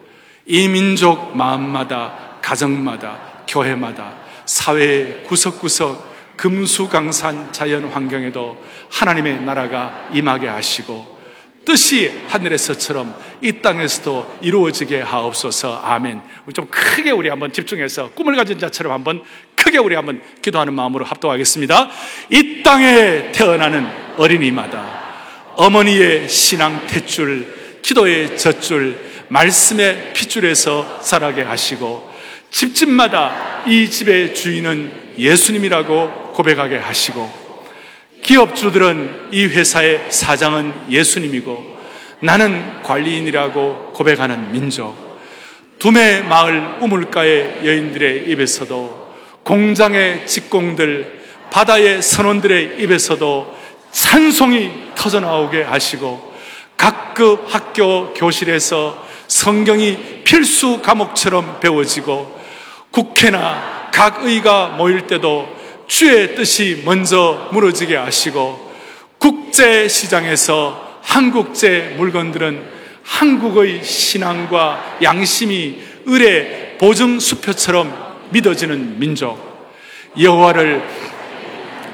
[0.46, 4.21] 이 민족 마음마다 가정마다, 교회마다,
[4.52, 11.20] 사회 구석구석, 금수강산 자연 환경에도 하나님의 나라가 임하게 하시고
[11.64, 15.80] 뜻이 하늘에서처럼 이 땅에서도 이루어지게 하옵소서.
[15.82, 16.20] 아멘.
[16.52, 19.22] 좀 크게 우리 한번 집중해서 꿈을 가진 자처럼 한번
[19.56, 21.90] 크게 우리 한번 기도하는 마음으로 합동하겠습니다.
[22.28, 23.88] 이 땅에 태어나는
[24.18, 32.11] 어린이마다 어머니의 신앙 탯줄, 기도의 젖줄, 말씀의 핏줄에서 자라게 하시고
[32.52, 37.42] 집집마다 이 집의 주인은 예수님이라고 고백하게 하시고
[38.22, 41.78] 기업주들은 이 회사의 사장은 예수님이고
[42.20, 44.94] 나는 관리인이라고 고백하는 민족
[45.78, 49.12] 두메 마을 우물가의 여인들의 입에서도
[49.42, 53.56] 공장의 직공들 바다의 선원들의 입에서도
[53.90, 56.32] 찬송이 터져나오게 하시고
[56.76, 62.41] 각급 학교 교실에서 성경이 필수 과목처럼 배워지고
[62.92, 65.48] 국회나 각 의가 모일 때도
[65.86, 68.72] 주의 뜻이 먼저 무너지게 하시고
[69.18, 72.64] 국제 시장에서 한국제 물건들은
[73.02, 75.78] 한국의 신앙과 양심이
[76.08, 77.92] 을의 보증 수표처럼
[78.30, 79.38] 믿어지는 민족
[80.18, 80.82] 여호와를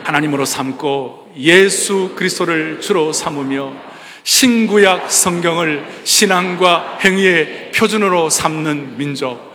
[0.04, 3.72] 하나님으로 삼고 예수 그리스도를 주로 삼으며
[4.24, 9.47] 신구약 성경을 신앙과 행위의 표준으로 삼는 민족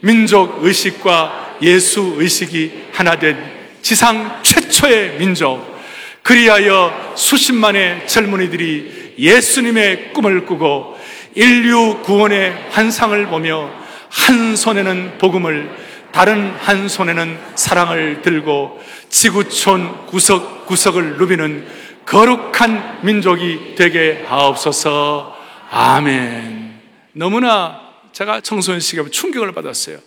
[0.00, 3.36] 민족 의식과 예수 의식이 하나 된
[3.82, 5.78] 지상 최초의 민족.
[6.22, 10.98] 그리하여 수십만의 젊은이들이 예수님의 꿈을 꾸고
[11.34, 13.70] 인류 구원의 환상을 보며
[14.08, 15.70] 한 손에는 복음을
[16.12, 21.66] 다른 한 손에는 사랑을 들고 지구촌 구석구석을 누비는
[22.04, 25.36] 거룩한 민족이 되게 하옵소서.
[25.70, 26.80] 아멘.
[27.12, 27.79] 너무나
[28.12, 29.98] 제가 청소년 시기에 충격을 받았어요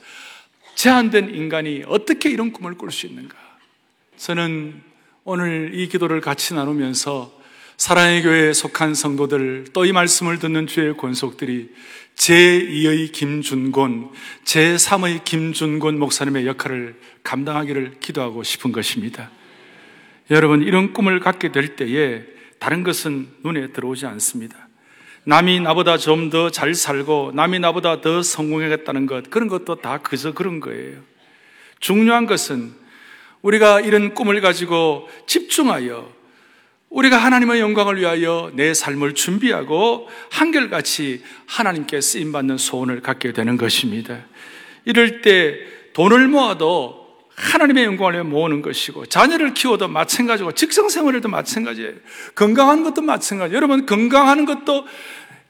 [0.76, 3.36] 제한된 인간이 어떻게 이런 꿈을 꿀 수 있는가
[4.18, 4.82] 저는
[5.24, 7.44] 오늘 이 기도를 같이 나누면서
[7.78, 11.70] 사랑의 교회에 속한 성도들 또 이 말씀을 듣는 주의 권속들이
[12.16, 14.12] 제2의 김준곤,
[14.46, 19.32] 제3의 김준곤 목사님의 역할을 감당하기를 기도하고 싶은 것입니다.
[20.30, 22.24] 여러분, 이런 꿈을 갖게 될 때에
[22.60, 24.63] 다른 것은 눈에 들어오지 않습니다.
[25.26, 30.34] 남이 나보다 좀 더 잘 살고 남이 나보다 더 성공하겠다는 것, 그런 것도 다 그저
[30.34, 31.00] 그런 거예요.
[31.80, 32.74] 중요한 것은
[33.42, 36.12] 우리가 이런 꿈을 가지고 집중하여
[36.90, 44.20] 우리가 하나님의 영광을 위하여 내 삶을 준비하고 한결같이 하나님께 쓰임받는 소원을 갖게 되는 것입니다.
[44.86, 45.58] 이럴 때
[45.94, 47.03] 돈을 모아도
[47.44, 51.92] 하나님의 영광을 위해 모으는 것이고 자녀를 키워도 마찬가지고 직장 생활에도 마찬가지예요.
[52.36, 53.56] 건강한 것도 마찬가지예요.
[53.56, 54.86] 여러분 건강하는 것도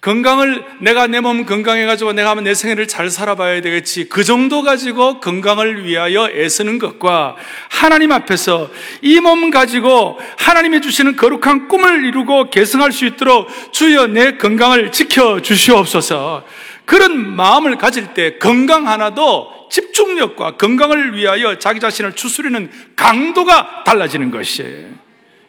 [0.02, 4.10] 건강을 내가 내 몸 건강해 가지고 내가 하면 내 생애를 잘 살아봐야 되겠지.
[4.10, 7.38] 그 정도 가지고 건강을 위하여 애쓰는 것과
[7.70, 8.70] 하나님 앞에서
[9.02, 15.42] 이 몸 가지고 하나님이 주시는 거룩한 꿈을 이루고 계승할 수 있도록 주여 내 건강을 지켜
[15.42, 16.44] 주시옵소서.
[16.86, 24.90] 그런 마음을 가질 때 건강 하나도 집중력과 건강을 위하여 자기 자신을 추스리는 강도가 달라지는 것이에요.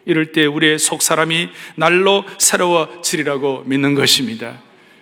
[0.07, 4.61] 이럴 때 우리의 속 사람이 날로 새로워지리라고 믿는 것입니다.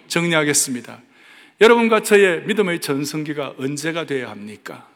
[0.08, 1.00] 정리하겠습니다.
[1.60, 4.91] 여러분과 저의 믿음의 전성기가 언제가 되어야 합니까?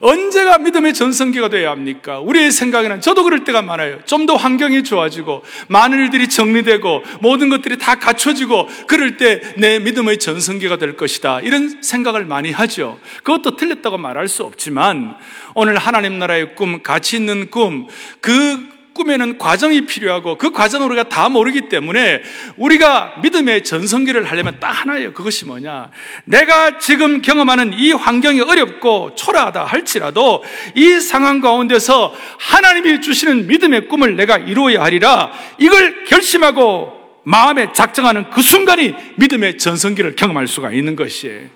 [0.00, 2.20] 언제가 믿음의 전성기가 되어야 합니까?
[2.20, 3.98] 우리의 생각에는 저도 그럴 때가 많아요.
[4.06, 10.18] 좀 더 환경이 좋아지고 많은 일들이 정리되고 모든 것들이 다 갖춰지고 그럴 때 내 믿음의
[10.18, 11.40] 전성기가 될 것이다.
[11.40, 12.98] 이런 생각을 많이 하죠.
[13.24, 15.16] 그것도 틀렸다고 말할 수 없지만
[15.54, 17.86] 오늘 하나님 나라의 꿈, 가치 있는 꿈,
[18.20, 22.22] 그 꿈에는 과정이 필요하고 그 과정을 우리가 다 모르기 때문에
[22.56, 25.14] 우리가 믿음의 전성기를 하려면 딱 하나예요.
[25.14, 25.90] 그것이 뭐냐?
[26.26, 34.16] 내가 지금 경험하는 이 환경이 어렵고 초라하다 할지라도 이 상황 가운데서 하나님이 주시는 믿음의 꿈을
[34.16, 41.48] 내가 이루어야 하리라 이걸 결심하고 마음에 작정하는 그 순간이 믿음의 전성기를 경험할 수가 있는 것이에요.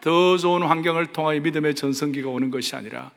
[0.00, 3.10] 더 좋은 환경을 통하여 믿음의 전성기가 오는 것이 아니라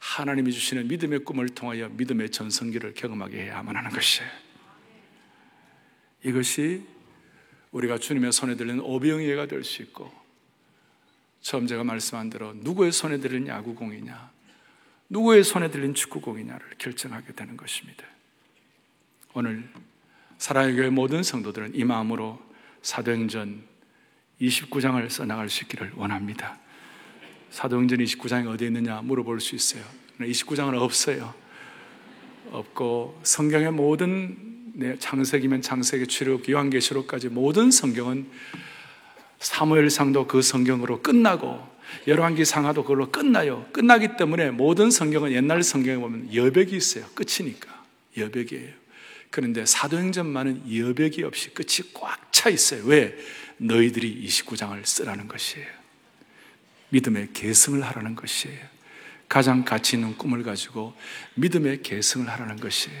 [0.00, 4.28] 하나님이 주시는 믿음의 꿈을 통하여 믿음의 전성기를 경험하게 해야만 하는 것이에요.
[6.24, 6.86] 이것이
[7.70, 10.12] 우리가 주님의 손에 들리는 오병이해가 될 수 있고
[11.40, 14.30] 처음 제가 말씀한 대로 누구의 손에 들린 야구공이냐
[15.08, 18.04] 누구의 손에 들린 축구공이냐를 결정하게 되는 것입니다.
[19.32, 19.68] 오늘
[20.38, 22.40] 사랑의 교회 모든 성도들은 이 마음으로
[22.82, 23.62] 사도행전
[24.40, 26.58] 29장을 써나갈 수 있기를 원합니다.
[27.50, 29.82] 사도행전 29장이 어디에 있느냐 물어볼 수 있어요.
[30.20, 31.34] 29장은 없어요.
[32.50, 38.26] 없고 성경의 모든 네, 창세기면 창세기, 출애굽, 요한계시록까지 모든 성경은
[39.38, 41.68] 사무엘상도 그 성경으로 끝나고
[42.06, 43.66] 열왕기 상하도 그걸로 끝나요.
[43.72, 47.04] 끝나기 때문에 모든 성경은 옛날 성경에 보면 여백이 있어요.
[47.14, 47.84] 끝이니까
[48.16, 48.72] 여백이에요.
[49.30, 52.84] 그런데 사도행전만은 여백이 없이 끝이 꽉 차 있어요.
[52.86, 53.18] 왜?
[53.58, 55.79] 너희들이 29장을 쓰라는 것이에요.
[56.90, 58.58] 믿음의 계승을 하라는 것이에요.
[59.28, 60.94] 가장 가치 있는 꿈을 가지고
[61.34, 63.00] 믿음의 계승을 하라는 것이에요.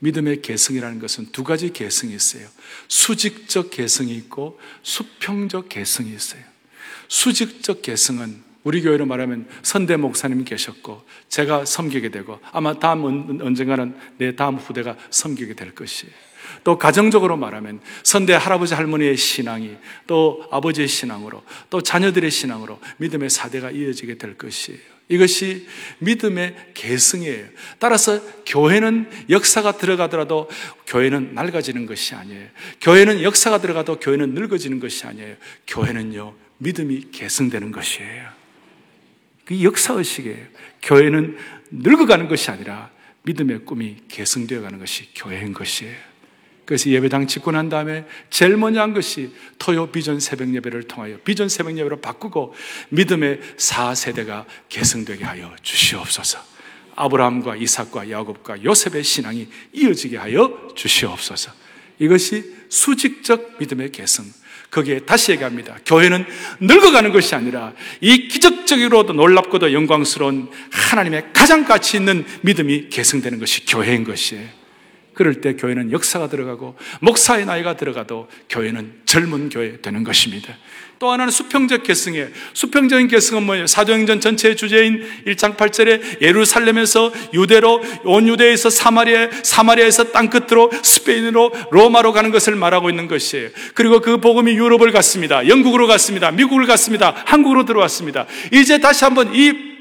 [0.00, 2.46] 믿음의 계승이라는 것은 두 가지 계승이 있어요.
[2.88, 6.42] 수직적 계승이 있고 수평적 계승이 있어요.
[7.08, 14.36] 수직적 계승은 우리 교회로 말하면 선대 목사님 계셨고 제가 섬기게 되고 아마 다음 언젠가는 내
[14.36, 16.27] 다음 후대가 섬기게 될 것이에요.
[16.64, 23.70] 또 가정적으로 말하면 선대 할아버지 할머니의 신앙이 또 아버지의 신앙으로 또 자녀들의 신앙으로 믿음의 사대가
[23.70, 24.78] 이어지게 될 것이에요.
[25.08, 25.66] 이것이
[26.00, 27.46] 믿음의 계승이에요.
[27.78, 30.48] 따라서 교회는 역사가 들어가더라도
[30.86, 32.46] 교회는 낡아지는 것이 아니에요.
[32.80, 35.36] 교회는 역사가 들어가도 교회는 늙어지는 것이 아니에요.
[35.66, 38.28] 교회는요, 믿음이 계승되는 것이에요.
[39.46, 40.46] 그 역사의식이에요.
[40.82, 41.38] 교회는
[41.70, 42.90] 늙어가는 것이 아니라
[43.22, 46.07] 믿음의 꿈이 계승되어 가는 것이 교회인 것이에요.
[46.68, 51.48] 그래서 예배당 짓고 난 다음에 제일 먼저 한 것이 토요 비전 새벽 예배를 통하여 비전
[51.48, 52.54] 새벽 예배로 바꾸고
[52.90, 56.38] 믿음의 4세대가 계승되게 하여 주시옵소서.
[56.94, 61.52] 아브라함과 이삭과 야곱과 요셉의 신앙이 이어지게 하여 주시옵소서.
[62.00, 64.24] 이것이 수직적 믿음의 계승.
[64.70, 65.78] 거기에 다시 얘기합니다.
[65.86, 66.26] 교회는
[66.60, 74.04] 늙어가는 것이 아니라 이 기적적으로도 놀랍고도 영광스러운 하나님의 가장 가치 있는 믿음이 계승되는 것이 교회인
[74.04, 74.57] 것이에요.
[75.18, 80.56] 그럴 때 교회는 역사가 들어가고 목사의 나이가 들어가도 교회는 젊은 교회 되는 것입니다.
[81.00, 82.28] 또 하나는 수평적 계승이에요.
[82.52, 83.66] 수평적인 계승은 뭐예요?
[83.66, 92.12] 사도행전 전체의 주제인 1장 8절에 예루살렘에서 유대로 온 유대에서 사마리아 사마리아에서 땅 끝으로 스페인으로 로마로
[92.12, 93.48] 가는 것을 말하고 있는 것이에요.
[93.74, 95.48] 그리고 그 복음이 유럽을 갔습니다.
[95.48, 96.30] 영국으로 갔습니다.
[96.30, 97.12] 미국을 갔습니다.
[97.26, 98.26] 한국으로 들어왔습니다.
[98.52, 99.77] 이제 다시 한번 이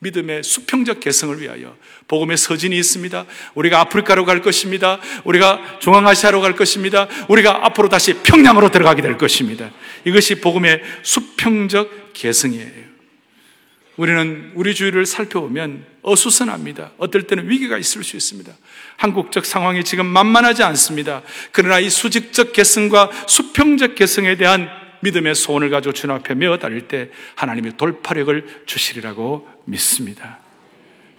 [0.00, 1.76] 믿음의 수평적 개성을 위하여
[2.06, 3.26] 복음의 서진이 있습니다.
[3.54, 5.00] 우리가 아프리카로 갈 것입니다.
[5.24, 7.08] 우리가 중앙아시아로 갈 것입니다.
[7.28, 9.70] 우리가 앞으로 다시 평양으로 들어가게 될 것입니다.
[10.04, 12.88] 이것이 복음의 수평적 개성이에요.
[13.96, 16.92] 우리는 우리 주위를 살펴보면 어수선합니다.
[16.98, 18.52] 어떨 때는 위기가 있을 수 있습니다.
[18.96, 21.22] 한국적 상황이 지금 만만하지 않습니다.
[21.50, 24.70] 그러나 이 수직적 개성과 수평적 개성에 대한
[25.00, 30.38] 믿음의 소원을 가지고 주님 앞에 메어 달릴 때 하나님의 돌파력을 주시리라고 믿습니다.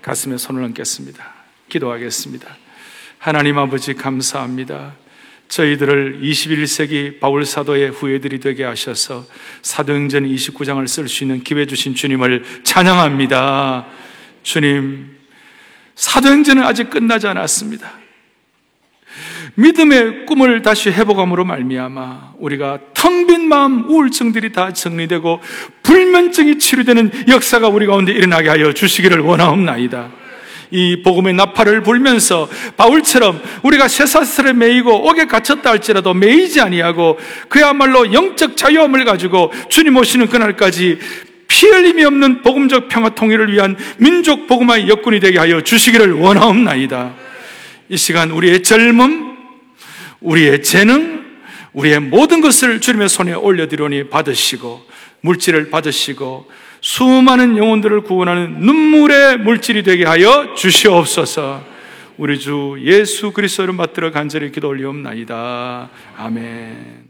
[0.01, 1.33] 가슴에 손을 얹겠습니다.
[1.69, 2.57] 기도하겠습니다.
[3.17, 4.95] 하나님 아버지 감사합니다.
[5.49, 9.25] 저희들을 21세기 바울 사도의 후예들이 되게 하셔서
[9.61, 13.87] 사도행전 29장을 쓸 수 있는 기회 주신 주님을 찬양합니다.
[14.43, 15.17] 주님,
[15.95, 17.91] 사도행전은 아직 끝나지 않았습니다.
[19.55, 25.39] 믿음의 꿈을 다시 회복함으로 말미암아 우리가 텅 빈 마음 우울증들이 다 정리되고
[25.83, 30.09] 불면증이 치료되는 역사가 우리 가운데 일어나게 하여 주시기를 원하옵나이다.
[30.71, 38.55] 이 복음의 나팔을 불면서 바울처럼 우리가 쇠사슬에 매이고 옥에 갇혔다 할지라도 매이지 아니하고 그야말로 영적
[38.57, 40.99] 자유함을 가지고 주님 오시는 그날까지
[41.47, 47.28] 피 흘림이 없는 복음적 평화 통일을 위한 민족 복음화의 여건이 되게 하여 주시기를 원하옵나이다.
[47.89, 49.35] 이 시간 우리의 젊음,
[50.21, 51.25] 우리의 재능,
[51.73, 54.85] 우리의 모든 것을 주님의 손에 올려드리니 받으시고
[55.21, 56.49] 물질을 받으시고
[56.81, 61.63] 수많은 영혼들을 구원하는 눈물의 물질이 되게 하여 주시옵소서.
[62.17, 65.89] 우리 주 예수 그리스도를 받들어 간절히 기도 올리옵나이다.
[66.17, 67.07] 아멘.